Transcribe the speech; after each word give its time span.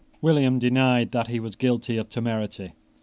William 0.19 0.57
denied 0.57 1.11
that 1.11 1.27
he 1.27 1.39
was 1.39 1.55
guilty 1.55 1.95
of 1.95 2.09
temerity. 2.09 2.73